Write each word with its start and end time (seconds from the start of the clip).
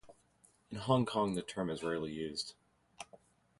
In 0.71 0.77
Hong 0.77 1.05
Kong 1.05 1.35
the 1.35 1.43
term 1.43 1.69
is 1.69 1.83
rarely 1.83 2.11
used. 2.11 2.55